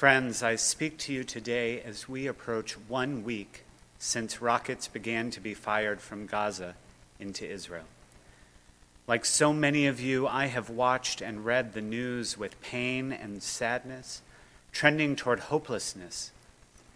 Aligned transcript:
Friends, 0.00 0.42
I 0.42 0.56
speak 0.56 0.96
to 1.00 1.12
you 1.12 1.24
today 1.24 1.82
as 1.82 2.08
we 2.08 2.26
approach 2.26 2.72
one 2.88 3.22
week 3.22 3.64
since 3.98 4.40
rockets 4.40 4.88
began 4.88 5.30
to 5.32 5.40
be 5.42 5.52
fired 5.52 6.00
from 6.00 6.24
Gaza 6.24 6.74
into 7.18 7.46
Israel. 7.46 7.84
Like 9.06 9.26
so 9.26 9.52
many 9.52 9.86
of 9.86 10.00
you, 10.00 10.26
I 10.26 10.46
have 10.46 10.70
watched 10.70 11.20
and 11.20 11.44
read 11.44 11.74
the 11.74 11.82
news 11.82 12.38
with 12.38 12.62
pain 12.62 13.12
and 13.12 13.42
sadness, 13.42 14.22
trending 14.72 15.16
toward 15.16 15.40
hopelessness 15.40 16.30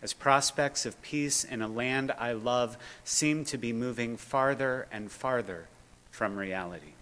as 0.01 0.15
prospects 0.15 0.87
of 0.87 1.03
peace 1.03 1.45
in 1.45 1.61
a 1.61 1.69
land 1.69 2.11
I 2.19 2.33
love 2.33 2.79
seem 3.05 3.45
to 3.45 3.59
be 3.59 3.75
moving 3.75 4.17
farther 4.17 4.87
and 4.91 5.13
farther 5.13 5.67
from 6.11 6.39
reality. 6.39 6.95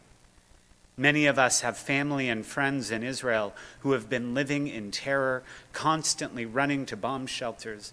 Many 0.96 1.26
of 1.26 1.38
us 1.38 1.62
have 1.62 1.76
family 1.78 2.28
and 2.28 2.44
friends 2.44 2.90
in 2.90 3.02
Israel 3.02 3.54
who 3.80 3.92
have 3.92 4.10
been 4.10 4.34
living 4.34 4.68
in 4.68 4.90
terror, 4.90 5.42
constantly 5.72 6.44
running 6.44 6.84
to 6.86 6.96
bomb 6.96 7.26
shelters, 7.26 7.92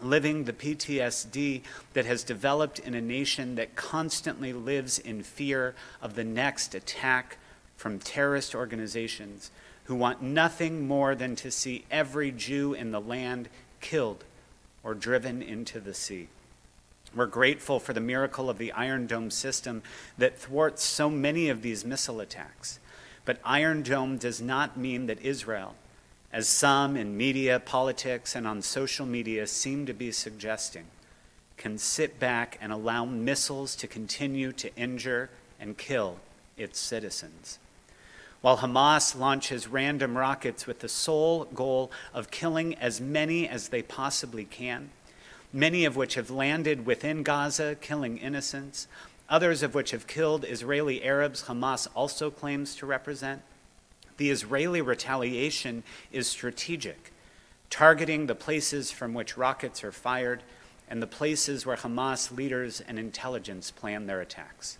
living 0.00 0.44
the 0.44 0.52
PTSD 0.52 1.62
that 1.94 2.06
has 2.06 2.22
developed 2.22 2.78
in 2.78 2.94
a 2.94 3.00
nation 3.00 3.56
that 3.56 3.74
constantly 3.74 4.52
lives 4.52 4.98
in 4.98 5.22
fear 5.22 5.74
of 6.00 6.14
the 6.14 6.24
next 6.24 6.74
attack 6.74 7.38
from 7.76 7.98
terrorist 7.98 8.54
organizations 8.54 9.50
who 9.84 9.94
want 9.94 10.22
nothing 10.22 10.86
more 10.86 11.14
than 11.14 11.34
to 11.36 11.50
see 11.50 11.84
every 11.90 12.30
Jew 12.30 12.74
in 12.74 12.90
the 12.90 13.00
land 13.00 13.48
killed 13.80 14.24
or 14.84 14.94
driven 14.94 15.42
into 15.42 15.80
the 15.80 15.94
sea. 15.94 16.28
We're 17.14 17.26
grateful 17.26 17.80
for 17.80 17.92
the 17.92 18.00
miracle 18.00 18.50
of 18.50 18.58
the 18.58 18.72
Iron 18.72 19.06
Dome 19.06 19.30
system 19.30 19.82
that 20.18 20.38
thwarts 20.38 20.82
so 20.82 21.08
many 21.08 21.48
of 21.48 21.62
these 21.62 21.84
missile 21.84 22.20
attacks. 22.20 22.78
But 23.24 23.40
Iron 23.44 23.82
Dome 23.82 24.18
does 24.18 24.40
not 24.40 24.76
mean 24.76 25.06
that 25.06 25.20
Israel, 25.20 25.74
as 26.32 26.48
some 26.48 26.96
in 26.96 27.16
media, 27.16 27.58
politics, 27.58 28.34
and 28.34 28.46
on 28.46 28.62
social 28.62 29.06
media 29.06 29.46
seem 29.46 29.86
to 29.86 29.94
be 29.94 30.12
suggesting, 30.12 30.86
can 31.56 31.78
sit 31.78 32.20
back 32.20 32.58
and 32.60 32.70
allow 32.70 33.04
missiles 33.04 33.74
to 33.76 33.86
continue 33.86 34.52
to 34.52 34.74
injure 34.76 35.30
and 35.58 35.78
kill 35.78 36.18
its 36.56 36.78
citizens. 36.78 37.58
While 38.42 38.58
Hamas 38.58 39.18
launches 39.18 39.66
random 39.66 40.16
rockets 40.16 40.66
with 40.66 40.80
the 40.80 40.88
sole 40.88 41.46
goal 41.46 41.90
of 42.12 42.30
killing 42.30 42.74
as 42.74 43.00
many 43.00 43.48
as 43.48 43.68
they 43.68 43.82
possibly 43.82 44.44
can, 44.44 44.90
many 45.56 45.86
of 45.86 45.96
which 45.96 46.14
have 46.16 46.30
landed 46.30 46.84
within 46.84 47.22
Gaza, 47.22 47.74
killing 47.80 48.18
innocents, 48.18 48.86
others 49.26 49.62
of 49.62 49.74
which 49.74 49.92
have 49.92 50.06
killed 50.06 50.44
Israeli 50.44 51.02
Arabs 51.02 51.44
Hamas 51.44 51.88
also 51.94 52.30
claims 52.30 52.76
to 52.76 52.84
represent. 52.84 53.40
The 54.18 54.30
Israeli 54.30 54.82
retaliation 54.82 55.82
is 56.12 56.26
strategic, 56.26 57.10
targeting 57.70 58.26
the 58.26 58.34
places 58.34 58.90
from 58.90 59.14
which 59.14 59.38
rockets 59.38 59.82
are 59.82 59.92
fired 59.92 60.42
and 60.90 61.02
the 61.02 61.06
places 61.06 61.64
where 61.64 61.76
Hamas 61.76 62.30
leaders 62.36 62.82
and 62.86 62.98
intelligence 62.98 63.70
plan 63.70 64.06
their 64.06 64.20
attacks. 64.20 64.76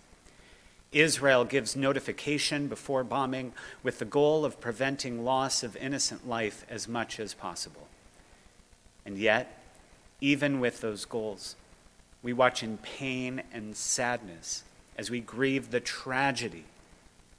Israel 0.91 1.43
gives 1.43 1.75
notification 1.75 2.67
before 2.67 3.03
bombing 3.03 3.51
with 3.81 3.97
the 3.97 4.05
goal 4.05 4.45
of 4.45 4.61
preventing 4.61 5.25
loss 5.25 5.63
of 5.63 5.75
innocent 5.77 6.29
life 6.29 6.65
as 6.69 6.87
much 6.87 7.19
as 7.19 7.33
possible. 7.33 7.87
And 9.05 9.17
yet, 9.17 9.56
even 10.21 10.59
with 10.59 10.81
those 10.81 11.05
goals. 11.05 11.55
We 12.23 12.33
watch 12.33 12.63
in 12.63 12.77
pain 12.77 13.43
and 13.53 13.75
sadness 13.75 14.63
as 14.97 15.11
we 15.11 15.19
grieve 15.19 15.71
the 15.71 15.79
tragedy, 15.79 16.65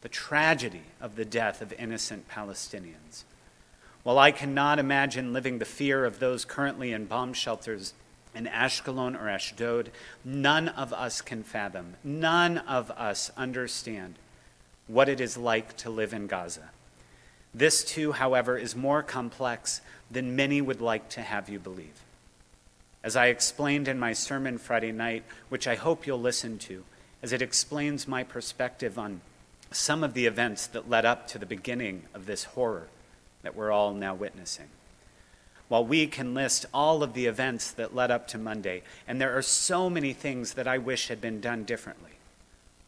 the 0.01 0.09
tragedy 0.09 0.83
of 1.01 1.17
the 1.17 1.25
death 1.25 1.61
of 1.61 1.73
innocent 1.73 2.29
Palestinians. 2.29 3.25
While 4.05 4.19
I 4.19 4.31
cannot 4.31 4.79
imagine 4.79 5.33
living 5.33 5.59
the 5.59 5.65
fear 5.65 6.05
of 6.05 6.19
those 6.21 6.45
currently 6.45 6.93
in 6.93 7.07
bomb 7.07 7.33
shelters 7.33 7.95
in 8.35 8.47
Ashkelon 8.47 9.21
or 9.21 9.29
Ashdod, 9.29 9.91
none 10.25 10.69
of 10.69 10.93
us 10.93 11.21
can 11.21 11.43
fathom, 11.43 11.97
none 12.05 12.59
of 12.59 12.91
us 12.93 13.31
understand 13.37 14.15
what 14.87 15.09
it 15.09 15.21
is 15.21 15.37
like 15.37 15.77
to 15.79 15.91
live 15.91 16.13
in 16.13 16.27
Gaza. 16.27 16.71
This, 17.53 17.83
too, 17.83 18.13
however, 18.13 18.57
is 18.57 18.77
more 18.77 19.03
complex 19.03 19.81
than 20.11 20.37
many 20.37 20.61
would 20.61 20.81
like 20.81 21.09
to 21.11 21.23
have 21.23 21.49
you 21.49 21.59
believe. 21.59 22.03
As 23.03 23.17
I 23.17 23.27
explained 23.27 23.89
in 23.89 23.99
my 23.99 24.13
sermon 24.13 24.59
Friday 24.59 24.93
night, 24.93 25.25
which 25.49 25.67
I 25.67 25.77
hope 25.77 26.07
you'll 26.07 26.21
listen 26.21 26.59
to, 26.59 26.85
as 27.23 27.33
it 27.33 27.43
explains 27.43 28.09
my 28.09 28.25
perspective 28.25 28.99
on 28.99 29.21
some 29.71 30.03
of 30.03 30.15
the 30.15 30.27
events 30.27 30.67
that 30.69 30.89
led 30.89 31.05
up 31.05 31.29
to 31.29 31.39
the 31.39 31.47
beginning 31.47 32.05
of 32.15 32.27
this 32.27 32.45
horror 32.45 32.89
that 33.43 33.55
we're 33.55 33.71
all 33.71 33.93
now 33.93 34.15
witnessing. 34.15 34.69
While 35.69 35.85
we 35.85 36.07
can 36.07 36.35
list 36.35 36.67
all 36.73 37.03
of 37.03 37.13
the 37.13 37.27
events 37.27 37.71
that 37.73 37.95
led 37.95 38.11
up 38.11 38.27
to 38.29 38.39
Monday, 38.39 38.83
and 39.07 39.21
there 39.21 39.37
are 39.37 39.43
so 39.43 39.91
many 39.91 40.13
things 40.13 40.55
that 40.55 40.67
I 40.67 40.79
wish 40.79 41.09
had 41.09 41.21
been 41.21 41.41
done 41.41 41.65
differently, 41.65 42.13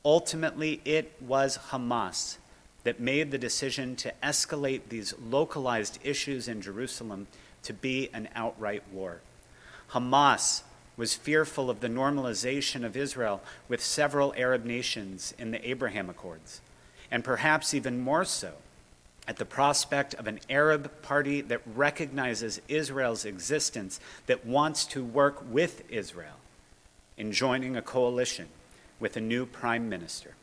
ultimately 0.04 0.80
it 0.84 1.12
was 1.20 1.58
Hamas 1.70 2.38
that 2.84 2.98
made 2.98 3.30
the 3.30 3.38
decision 3.38 3.94
to 3.96 4.14
escalate 4.22 4.88
these 4.88 5.14
localized 5.20 5.98
issues 6.02 6.48
in 6.48 6.62
Jerusalem 6.62 7.26
to 7.62 7.74
be 7.74 8.08
an 8.14 8.28
outright 8.34 8.82
war. 8.90 9.20
Hamas 9.92 10.62
was 10.96 11.14
fearful 11.14 11.70
of 11.70 11.80
the 11.80 11.88
normalization 11.88 12.84
of 12.84 12.96
Israel 12.96 13.40
with 13.68 13.82
several 13.82 14.34
Arab 14.36 14.64
nations 14.64 15.34
in 15.38 15.50
the 15.50 15.68
Abraham 15.68 16.10
Accords, 16.10 16.60
and 17.10 17.24
perhaps 17.24 17.74
even 17.74 18.00
more 18.00 18.24
so 18.24 18.54
at 19.26 19.36
the 19.36 19.44
prospect 19.44 20.14
of 20.14 20.26
an 20.26 20.40
Arab 20.48 20.90
party 21.02 21.40
that 21.40 21.60
recognizes 21.74 22.60
Israel's 22.68 23.24
existence, 23.24 24.00
that 24.26 24.44
wants 24.44 24.84
to 24.84 25.04
work 25.04 25.42
with 25.48 25.88
Israel 25.88 26.34
in 27.16 27.30
joining 27.30 27.76
a 27.76 27.82
coalition 27.82 28.48
with 28.98 29.16
a 29.16 29.20
new 29.20 29.46
prime 29.46 29.88
minister. 29.88 30.34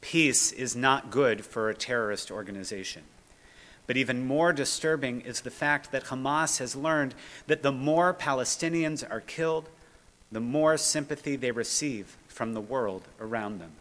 Peace 0.00 0.52
is 0.52 0.76
not 0.76 1.10
good 1.10 1.44
for 1.44 1.68
a 1.68 1.74
terrorist 1.74 2.30
organization. 2.30 3.02
But 3.86 3.96
even 3.96 4.26
more 4.26 4.52
disturbing 4.52 5.20
is 5.20 5.40
the 5.40 5.50
fact 5.50 5.92
that 5.92 6.06
Hamas 6.06 6.58
has 6.58 6.74
learned 6.74 7.14
that 7.46 7.62
the 7.62 7.72
more 7.72 8.12
Palestinians 8.12 9.08
are 9.08 9.20
killed, 9.20 9.68
the 10.32 10.40
more 10.40 10.76
sympathy 10.76 11.36
they 11.36 11.52
receive 11.52 12.16
from 12.26 12.52
the 12.52 12.60
world 12.60 13.08
around 13.20 13.60
them. 13.60 13.72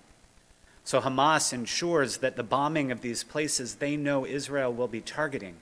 So 0.83 1.01
Hamas 1.01 1.51
ensures 1.51 2.17
that 2.17 2.35
the 2.35 2.43
bombing 2.43 2.91
of 2.91 3.01
these 3.01 3.23
places 3.23 3.75
they 3.75 3.97
know 3.97 4.25
Israel 4.25 4.71
will 4.71 4.87
be 4.87 5.01
targeting 5.01 5.55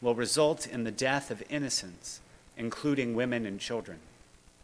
will 0.00 0.14
result 0.14 0.66
in 0.66 0.84
the 0.84 0.92
death 0.92 1.30
of 1.30 1.42
innocents, 1.50 2.20
including 2.56 3.14
women 3.14 3.44
and 3.44 3.58
children, 3.58 3.98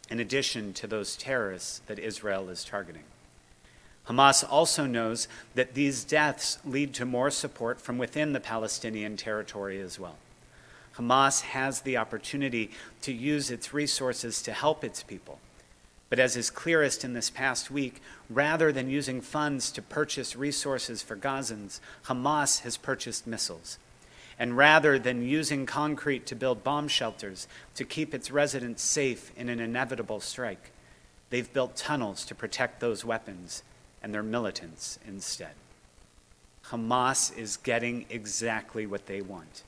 in 0.09 0.19
addition 0.19 0.73
to 0.73 0.87
those 0.87 1.17
terrorists 1.17 1.81
that 1.87 1.99
Israel 1.99 2.49
is 2.49 2.63
targeting. 2.63 3.03
Hamas 4.07 4.43
also 4.49 4.85
knows 4.85 5.27
that 5.53 5.75
these 5.75 6.03
deaths 6.03 6.57
lead 6.65 6.93
to 6.95 7.05
more 7.05 7.29
support 7.29 7.79
from 7.79 7.97
within 7.97 8.33
the 8.33 8.39
Palestinian 8.39 9.17
territory 9.17 9.79
as 9.79 9.99
well. 9.99 10.17
Hamas 10.97 11.41
has 11.41 11.81
the 11.81 11.97
opportunity 11.97 12.71
to 13.03 13.13
use 13.13 13.51
its 13.51 13.73
resources 13.73 14.41
to 14.41 14.51
help 14.51 14.83
its 14.83 15.03
people. 15.03 15.39
But 16.09 16.19
as 16.19 16.35
is 16.35 16.49
clearest 16.49 17.03
in 17.03 17.13
this 17.13 17.29
past 17.29 17.69
week, 17.69 18.01
rather 18.29 18.71
than 18.71 18.89
using 18.89 19.21
funds 19.21 19.71
to 19.73 19.81
purchase 19.81 20.35
resources 20.35 21.03
for 21.03 21.15
Gazans, 21.15 21.79
Hamas 22.05 22.61
has 22.61 22.77
purchased 22.77 23.27
missiles. 23.27 23.77
And 24.39 24.57
rather 24.57 24.97
than 24.97 25.21
using 25.21 25.65
concrete 25.65 26.25
to 26.27 26.35
build 26.35 26.63
bomb 26.63 26.87
shelters 26.87 27.47
to 27.75 27.85
keep 27.85 28.13
its 28.13 28.31
residents 28.31 28.81
safe 28.81 29.31
in 29.37 29.49
an 29.49 29.59
inevitable 29.59 30.19
strike, 30.19 30.71
they've 31.29 31.53
built 31.53 31.75
tunnels 31.75 32.25
to 32.25 32.33
protect 32.33 32.79
those 32.79 33.05
weapons 33.05 33.63
and 34.01 34.13
their 34.13 34.23
militants 34.23 34.99
instead. 35.07 35.53
Hamas 36.67 37.35
is 37.37 37.57
getting 37.57 38.05
exactly 38.09 38.85
what 38.85 39.07
they 39.07 39.21
want. 39.21 39.63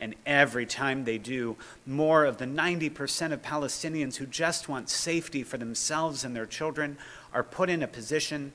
And 0.00 0.14
every 0.24 0.64
time 0.64 1.04
they 1.04 1.18
do, 1.18 1.56
more 1.86 2.24
of 2.24 2.38
the 2.38 2.46
90% 2.46 3.32
of 3.32 3.42
Palestinians 3.42 4.16
who 4.16 4.24
just 4.24 4.68
want 4.68 4.88
safety 4.88 5.42
for 5.42 5.58
themselves 5.58 6.24
and 6.24 6.34
their 6.34 6.46
children 6.46 6.96
are 7.34 7.42
put 7.42 7.68
in 7.68 7.82
a 7.82 7.86
position 7.86 8.52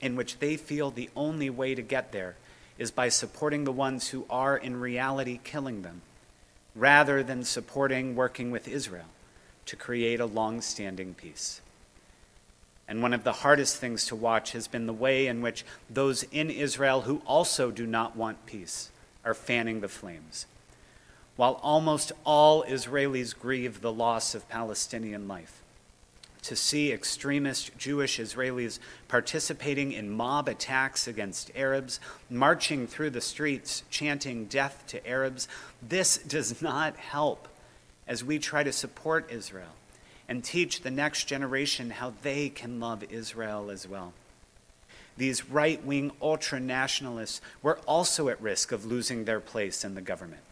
in 0.00 0.14
which 0.14 0.38
they 0.38 0.56
feel 0.56 0.90
the 0.90 1.10
only 1.16 1.50
way 1.50 1.74
to 1.74 1.82
get 1.82 2.12
there 2.12 2.36
is 2.78 2.90
by 2.90 3.08
supporting 3.08 3.64
the 3.64 3.72
ones 3.72 4.08
who 4.08 4.24
are 4.30 4.56
in 4.56 4.78
reality 4.78 5.40
killing 5.42 5.82
them, 5.82 6.02
rather 6.74 7.22
than 7.22 7.42
supporting 7.42 8.14
working 8.14 8.50
with 8.50 8.68
Israel 8.68 9.06
to 9.66 9.76
create 9.76 10.20
a 10.20 10.26
long 10.26 10.60
standing 10.60 11.14
peace. 11.14 11.60
And 12.86 13.02
one 13.02 13.14
of 13.14 13.24
the 13.24 13.32
hardest 13.32 13.78
things 13.78 14.06
to 14.06 14.16
watch 14.16 14.52
has 14.52 14.68
been 14.68 14.86
the 14.86 14.92
way 14.92 15.26
in 15.26 15.40
which 15.40 15.64
those 15.88 16.22
in 16.24 16.50
Israel 16.50 17.02
who 17.02 17.22
also 17.26 17.70
do 17.70 17.86
not 17.86 18.16
want 18.16 18.46
peace 18.46 18.90
are 19.24 19.34
fanning 19.34 19.80
the 19.80 19.88
flames. 19.88 20.46
While 21.36 21.58
almost 21.62 22.12
all 22.24 22.62
Israelis 22.64 23.36
grieve 23.36 23.80
the 23.80 23.92
loss 23.92 24.34
of 24.34 24.48
Palestinian 24.48 25.26
life, 25.26 25.62
to 26.42 26.54
see 26.54 26.92
extremist 26.92 27.76
Jewish 27.78 28.18
Israelis 28.18 28.78
participating 29.08 29.92
in 29.92 30.10
mob 30.10 30.46
attacks 30.46 31.08
against 31.08 31.50
Arabs, 31.56 32.00
marching 32.28 32.86
through 32.86 33.10
the 33.10 33.20
streets 33.22 33.82
chanting 33.88 34.44
death 34.44 34.84
to 34.88 35.04
Arabs. 35.08 35.48
This 35.82 36.18
does 36.18 36.60
not 36.60 36.96
help 36.96 37.48
as 38.06 38.22
we 38.22 38.38
try 38.38 38.62
to 38.62 38.72
support 38.72 39.32
Israel 39.32 39.72
and 40.28 40.42
teach 40.42 40.80
the 40.80 40.90
next 40.90 41.24
generation 41.24 41.90
how 41.90 42.14
they 42.22 42.48
can 42.48 42.80
love 42.80 43.04
Israel 43.10 43.70
as 43.70 43.86
well. 43.86 44.12
These 45.16 45.48
right 45.48 45.84
wing 45.84 46.12
ultra 46.20 46.58
nationalists 46.58 47.40
were 47.62 47.78
also 47.86 48.28
at 48.28 48.40
risk 48.40 48.72
of 48.72 48.84
losing 48.84 49.24
their 49.24 49.40
place 49.40 49.84
in 49.84 49.94
the 49.94 50.00
government. 50.00 50.42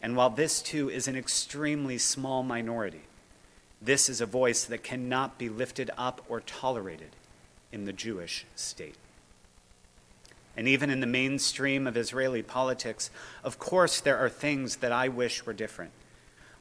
And 0.00 0.16
while 0.16 0.30
this 0.30 0.60
too 0.60 0.90
is 0.90 1.06
an 1.06 1.16
extremely 1.16 1.98
small 1.98 2.42
minority, 2.42 3.02
this 3.80 4.08
is 4.08 4.20
a 4.20 4.26
voice 4.26 4.64
that 4.64 4.82
cannot 4.82 5.38
be 5.38 5.48
lifted 5.48 5.90
up 5.96 6.24
or 6.28 6.40
tolerated 6.40 7.10
in 7.70 7.84
the 7.84 7.92
Jewish 7.92 8.44
state. 8.56 8.96
And 10.56 10.68
even 10.68 10.90
in 10.90 11.00
the 11.00 11.06
mainstream 11.06 11.86
of 11.86 11.96
Israeli 11.96 12.42
politics, 12.42 13.10
of 13.42 13.58
course, 13.58 14.00
there 14.00 14.18
are 14.18 14.28
things 14.28 14.76
that 14.76 14.92
I 14.92 15.08
wish 15.08 15.46
were 15.46 15.52
different. 15.52 15.92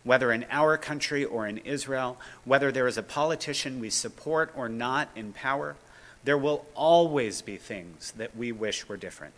Whether 0.04 0.32
in 0.32 0.46
our 0.50 0.78
country 0.78 1.24
or 1.24 1.48
in 1.48 1.60
Israel, 1.60 2.18
whether 2.44 2.72
there 2.72 2.88
is 2.88 2.98
a 2.98 3.04
politician 3.04 3.80
we 3.80 3.90
support 3.90 4.52
or 4.56 4.68
not 4.68 5.10
in 5.16 5.34
power, 5.34 5.76
there 6.24 6.38
will 6.38 6.66
always 6.76 7.42
be 7.42 7.58
things 7.58 8.12
that 8.18 8.36
we 8.36 8.52
wish 8.52 8.88
were 8.88 8.98
different 8.98 9.34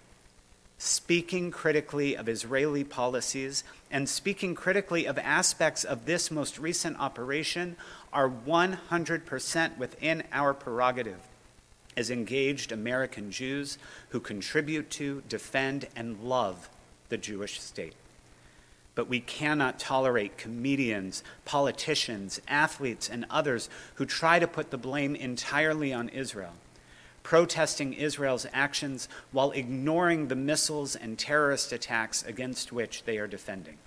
speaking 0.83 1.49
critically 1.49 2.15
of 2.15 2.27
Israeli 2.27 2.83
policies 2.83 3.63
and 3.89 4.09
speaking 4.09 4.53
critically 4.53 5.05
of 5.05 5.17
aspects 5.17 5.85
of 5.85 6.05
this 6.05 6.29
most 6.29 6.59
recent 6.59 6.99
operation 6.99 7.77
are 8.11 8.29
100% 8.29 9.77
within 9.77 10.23
our 10.33 10.53
prerogative 10.53 11.19
as 11.95 12.09
engaged 12.09 12.71
American 12.71 13.31
Jews 13.31 13.77
who 14.09 14.19
contribute 14.19 14.89
to, 14.89 15.23
defend, 15.29 15.87
and 15.95 16.19
love 16.21 16.69
the 17.07 17.17
Jewish 17.17 17.61
state. 17.61 17.93
But 18.95 19.09
we 19.09 19.19
cannot 19.19 19.79
tolerate 19.79 20.37
comedians, 20.37 21.23
politicians, 21.45 22.39
athletes, 22.47 23.09
and 23.09 23.25
others 23.29 23.69
who 23.95 24.05
try 24.05 24.39
to 24.39 24.47
put 24.47 24.69
the 24.69 24.77
blame 24.77 25.15
entirely 25.15 25.91
on 25.91 26.09
Israel 26.09 26.53
protesting 27.23 27.93
Israel's 27.93 28.45
actions 28.53 29.07
while 29.31 29.51
ignoring 29.51 30.27
the 30.27 30.35
missiles 30.35 30.95
and 30.95 31.17
terrorist 31.17 31.71
attacks 31.71 32.21
against 32.23 32.71
which 32.71 33.03
they 33.03 33.17
are 33.17 33.27
defending, 33.27 33.77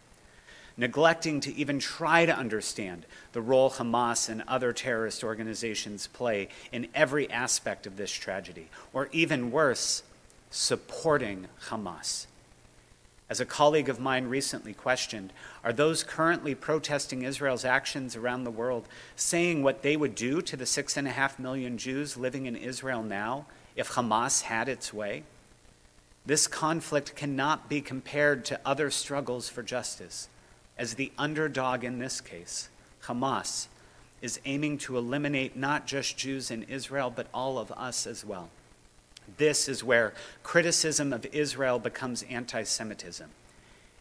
neglecting 0.76 1.38
to 1.41 1.55
even 1.55 1.79
try 1.79 2.26
to 2.26 2.37
understand 2.37 3.06
the 3.32 3.43
role 3.43 3.70
Hamas 3.70 4.29
and 4.29 4.43
other 4.49 4.73
terrorist 4.73 5.23
organizations 5.23 6.06
play 6.08 6.49
in 6.73 6.88
every 6.94 7.31
aspect 7.31 7.87
of 7.87 7.97
this 7.97 8.11
tragedy, 8.11 8.69
or 8.93 9.08
even 9.12 9.50
worse, 9.50 10.03
supporting 10.50 11.47
Hamas. 11.69 12.26
As 13.28 13.40
a 13.40 13.46
colleague 13.46 13.88
of 13.88 13.99
mine 13.99 14.26
recently 14.26 14.73
questioned, 14.73 15.32
are 15.64 15.73
those 15.73 16.05
currently 16.05 16.55
protesting 16.55 17.23
Israel's 17.23 17.64
actions 17.64 18.14
around 18.14 18.44
the 18.44 18.52
world 18.52 18.87
saying 19.17 19.62
what 19.62 19.82
they 19.82 19.96
would 19.96 20.14
do 20.14 20.40
to 20.43 20.56
the 20.56 20.67
six 20.67 20.96
and 20.96 21.08
a 21.08 21.12
half 21.12 21.38
million 21.38 21.76
Jews 21.76 22.17
living 22.17 22.46
in 22.46 22.55
Israel 22.55 23.02
now 23.02 23.46
if 23.75 23.90
Hamas 23.90 24.43
had 24.43 24.69
its 24.69 24.94
way? 24.94 25.25
This 26.25 26.46
conflict 26.46 27.17
cannot 27.17 27.69
be 27.69 27.81
compared 27.81 28.44
to 28.46 28.61
other 28.64 28.90
struggles 28.90 29.49
for 29.49 29.62
justice, 29.62 30.29
as 30.79 30.94
the 30.94 31.12
underdog 31.19 31.82
in 31.82 31.99
this 31.99 32.20
case, 32.20 32.69
Hamas, 33.05 33.67
is 34.22 34.40
aiming 34.44 34.79
to 34.79 34.99
eliminate 34.99 35.56
not 35.56 35.87
just 35.87 36.17
Jews 36.17 36.50
in 36.50 36.64
Israel, 36.64 37.12
but 37.14 37.26
all 37.34 37.58
of 37.58 37.72
us 37.72 38.06
as 38.06 38.25
well. 38.25 38.50
This 39.37 39.69
is 39.69 39.84
where 39.84 40.14
criticism 40.43 41.12
of 41.12 41.26
Israel 41.26 41.78
becomes 41.78 42.23
anti 42.25 42.62
Semitism. 42.62 43.31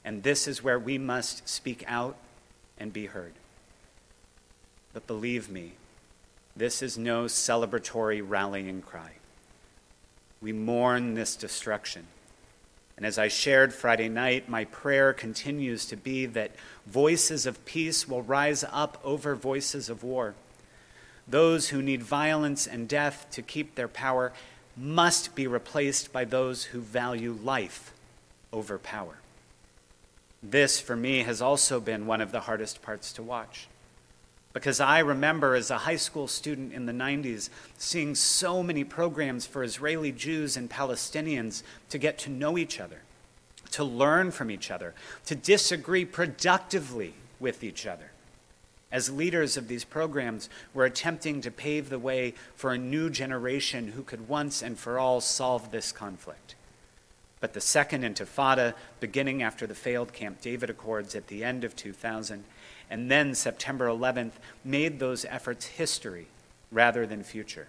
And 0.03 0.21
this 0.23 0.47
is 0.47 0.63
where 0.63 0.79
we 0.79 0.97
must 0.97 1.47
speak 1.49 1.83
out 1.87 2.15
and 2.77 2.93
be 2.93 3.07
heard. 3.07 3.33
But 4.93 5.07
believe 5.07 5.49
me, 5.49 5.73
this 6.55 6.81
is 6.81 6.97
no 6.97 7.25
celebratory 7.25 8.23
rallying 8.25 8.81
cry. 8.81 9.13
We 10.41 10.53
mourn 10.53 11.15
this 11.15 11.35
destruction. 11.35 12.05
And 12.97 13.05
as 13.05 13.17
I 13.17 13.27
shared 13.27 13.73
Friday 13.73 14.07
night, 14.07 14.47
my 14.47 14.65
prayer 14.65 15.11
continues 15.11 15.85
to 15.87 15.97
be 15.97 16.25
that 16.27 16.51
voices 16.85 17.45
of 17.45 17.65
peace 17.65 18.07
will 18.07 18.21
rise 18.21 18.63
up 18.71 19.01
over 19.03 19.35
voices 19.35 19.89
of 19.89 20.03
war. 20.03 20.33
Those 21.27 21.69
who 21.69 21.81
need 21.81 22.03
violence 22.03 22.67
and 22.67 22.87
death 22.87 23.27
to 23.31 23.41
keep 23.41 23.75
their 23.75 23.87
power 23.87 24.31
must 24.77 25.35
be 25.35 25.47
replaced 25.47 26.11
by 26.11 26.25
those 26.25 26.65
who 26.65 26.79
value 26.79 27.37
life 27.43 27.93
over 28.51 28.77
power. 28.77 29.17
This, 30.43 30.79
for 30.79 30.95
me, 30.95 31.23
has 31.23 31.41
also 31.41 31.79
been 31.79 32.05
one 32.05 32.21
of 32.21 32.31
the 32.31 32.41
hardest 32.41 32.81
parts 32.81 33.13
to 33.13 33.23
watch. 33.23 33.67
Because 34.53 34.79
I 34.79 34.99
remember 34.99 35.55
as 35.55 35.69
a 35.69 35.79
high 35.79 35.95
school 35.97 36.27
student 36.27 36.71
in 36.71 36.85
the 36.85 36.93
90s 36.93 37.49
seeing 37.77 38.15
so 38.15 38.63
many 38.63 38.83
programs 38.83 39.45
for 39.45 39.63
Israeli 39.63 40.11
Jews 40.11 40.55
and 40.55 40.69
Palestinians 40.69 41.63
to 41.89 41.97
get 41.97 42.17
to 42.19 42.29
know 42.29 42.57
each 42.57 42.79
other, 42.79 43.01
to 43.71 43.83
learn 43.83 44.31
from 44.31 44.49
each 44.49 44.71
other, 44.71 44.93
to 45.25 45.35
disagree 45.35 46.05
productively 46.05 47.15
with 47.39 47.63
each 47.63 47.85
other 47.85 48.11
as 48.95 49.11
leaders 49.11 49.57
of 49.57 49.67
these 49.67 49.83
programs, 49.83 50.47
we're 50.73 50.85
attempting 50.85 51.41
to 51.41 51.51
pave 51.51 51.89
the 51.89 51.99
way 51.99 52.33
for 52.55 52.71
a 52.71 52.77
new 52.77 53.09
generation 53.09 53.89
who 53.89 54.01
could 54.01 54.29
once 54.29 54.61
and 54.61 54.79
for 54.79 54.97
all 54.97 55.19
solve 55.19 55.69
this 55.69 55.91
conflict. 55.91 56.55
But 57.41 57.51
the 57.51 57.59
Second 57.59 58.05
Intifada, 58.05 58.73
beginning 59.01 59.43
after 59.43 59.67
the 59.67 59.75
failed 59.75 60.13
Camp 60.13 60.39
David 60.39 60.69
Accords 60.69 61.13
at 61.13 61.27
the 61.27 61.43
end 61.43 61.65
of 61.65 61.75
2000, 61.75 62.45
and 62.89 63.11
then 63.11 63.35
September 63.35 63.87
11th, 63.87 64.31
made 64.63 64.99
those 64.99 65.25
efforts 65.25 65.65
history 65.65 66.27
rather 66.71 67.05
than 67.05 67.21
future. 67.21 67.67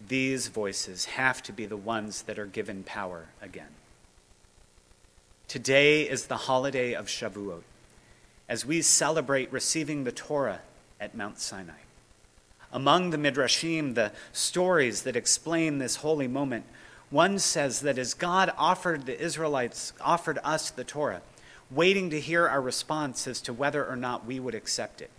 These 0.00 0.46
voices 0.46 1.06
have 1.06 1.42
to 1.42 1.52
be 1.52 1.66
the 1.66 1.76
ones 1.76 2.22
that 2.22 2.38
are 2.38 2.46
given 2.46 2.84
power 2.84 3.26
again. 3.42 3.74
Today 5.48 6.02
is 6.02 6.26
the 6.26 6.36
holiday 6.36 6.92
of 6.92 7.06
Shavuot 7.06 7.62
as 8.48 8.66
we 8.66 8.82
celebrate 8.82 9.52
receiving 9.52 10.04
the 10.04 10.12
Torah 10.12 10.60
at 11.00 11.14
Mount 11.14 11.38
Sinai. 11.38 11.80
Among 12.72 13.10
the 13.10 13.18
Midrashim, 13.18 13.94
the 13.94 14.12
stories 14.32 15.02
that 15.02 15.16
explain 15.16 15.78
this 15.78 15.96
holy 15.96 16.28
moment, 16.28 16.64
one 17.10 17.38
says 17.38 17.80
that 17.80 17.98
as 17.98 18.14
God 18.14 18.52
offered 18.56 19.04
the 19.04 19.20
Israelites, 19.20 19.92
offered 20.00 20.38
us 20.42 20.70
the 20.70 20.84
Torah, 20.84 21.20
waiting 21.70 22.08
to 22.10 22.20
hear 22.20 22.48
our 22.48 22.60
response 22.60 23.26
as 23.26 23.40
to 23.42 23.52
whether 23.52 23.84
or 23.84 23.96
not 23.96 24.24
we 24.24 24.40
would 24.40 24.54
accept 24.54 25.02
it, 25.02 25.10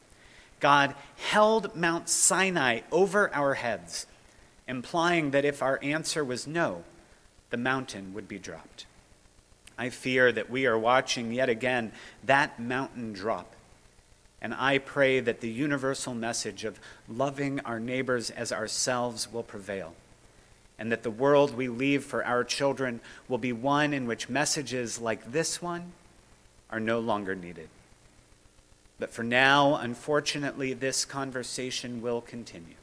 God 0.60 0.96
held 1.18 1.76
Mount 1.76 2.10
Sinai 2.10 2.82
over 2.92 3.34
our 3.34 3.56
heads, 3.56 4.08
implying 4.68 5.32
that 5.32 5.46
if 5.46 5.62
our 5.62 5.78
answer 5.84 6.24
was 6.24 6.48
no, 6.48 6.84
the 7.50 7.58
mountain 7.58 8.14
would 8.14 8.28
be 8.28 8.40
dropped. 8.40 8.86
I 9.78 9.90
fear 9.90 10.32
that 10.32 10.50
we 10.50 10.66
are 10.66 10.78
watching 10.78 11.32
yet 11.32 11.50
again 11.50 11.92
that 12.24 12.60
mountain 12.60 13.14
drop. 13.14 13.54
And 14.42 14.54
I 14.54 14.78
pray 14.78 15.22
that 15.22 15.40
the 15.40 15.50
universal 15.50 16.14
message 16.14 16.66
of 16.66 16.80
loving 17.08 17.62
our 17.62 17.80
neighbors 17.80 18.30
as 18.30 18.52
ourselves 18.52 19.32
will 19.32 19.44
prevail, 19.44 19.96
and 20.78 20.92
that 20.92 21.04
the 21.04 21.12
world 21.12 21.56
we 21.56 21.70
leave 21.70 22.04
for 22.04 22.26
our 22.26 22.44
children 22.44 23.00
will 23.30 23.38
be 23.38 23.54
one 23.54 23.94
in 23.94 24.06
which 24.06 24.28
messages 24.28 25.00
like 25.00 25.32
this 25.32 25.62
one 25.62 25.94
are 26.70 26.82
no 26.82 27.00
longer 27.00 27.36
needed. 27.36 27.70
But 29.00 29.12
for 29.12 29.24
now, 29.24 29.76
unfortunately, 29.76 30.74
this 30.74 31.06
conversation 31.06 32.02
will 32.02 32.22
continue. 32.22 32.76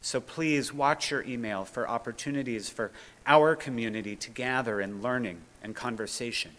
So 0.00 0.20
please 0.20 0.72
watch 0.72 1.10
your 1.10 1.24
email 1.24 1.64
for 1.64 1.88
opportunities 1.88 2.68
for 2.68 2.92
our 3.26 3.56
community 3.56 4.14
to 4.16 4.30
gather 4.30 4.80
in 4.80 5.02
learning 5.02 5.40
and 5.66 5.74
conversation 5.74 6.52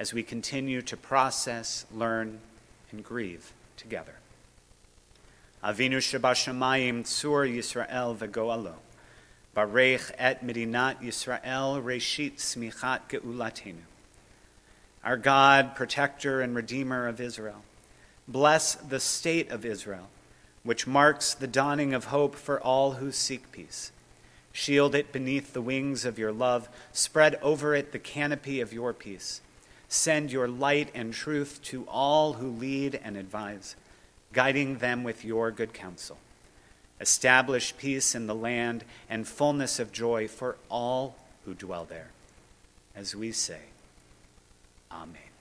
as 0.00 0.12
we 0.12 0.24
continue 0.24 0.82
to 0.82 0.96
process, 0.96 1.86
learn, 1.94 2.40
and 2.90 3.04
grieve 3.04 3.52
together. 3.76 4.14
Avinu 5.62 5.98
Shebashamayim 5.98 7.04
Tzur 7.04 7.48
Yisrael 7.48 8.16
V'Goalo 8.16 8.74
Barech 9.56 10.10
et 10.18 10.44
Medinat 10.44 11.00
Yisrael 11.00 11.80
Reshit 11.80 12.34
Tzmichat 12.34 13.02
Geulatenu 13.08 13.84
Our 15.04 15.16
God, 15.16 15.76
protector 15.76 16.40
and 16.40 16.56
redeemer 16.56 17.06
of 17.06 17.20
Israel, 17.20 17.62
bless 18.26 18.74
the 18.74 18.98
state 18.98 19.52
of 19.52 19.64
Israel 19.64 20.08
which 20.64 20.88
marks 20.88 21.32
the 21.32 21.46
dawning 21.46 21.94
of 21.94 22.06
hope 22.06 22.34
for 22.34 22.60
all 22.60 22.94
who 22.94 23.12
seek 23.12 23.52
peace. 23.52 23.92
Shield 24.52 24.94
it 24.94 25.12
beneath 25.12 25.52
the 25.52 25.62
wings 25.62 26.04
of 26.04 26.18
your 26.18 26.32
love, 26.32 26.68
spread 26.92 27.36
over 27.42 27.74
it 27.74 27.92
the 27.92 27.98
canopy 27.98 28.60
of 28.60 28.72
your 28.72 28.92
peace. 28.92 29.40
Send 29.88 30.30
your 30.30 30.48
light 30.48 30.90
and 30.94 31.12
truth 31.12 31.60
to 31.64 31.84
all 31.88 32.34
who 32.34 32.48
lead 32.48 33.00
and 33.02 33.16
advise, 33.16 33.76
guiding 34.32 34.78
them 34.78 35.04
with 35.04 35.24
your 35.24 35.50
good 35.50 35.72
counsel. 35.72 36.18
establish 37.00 37.76
peace 37.76 38.14
in 38.14 38.28
the 38.28 38.34
land 38.34 38.84
and 39.10 39.26
fullness 39.26 39.80
of 39.80 39.90
joy 39.90 40.28
for 40.28 40.56
all 40.70 41.16
who 41.44 41.52
dwell 41.52 41.84
there. 41.84 42.10
As 42.94 43.16
we 43.16 43.32
say, 43.32 43.58
Amen. 44.92 45.31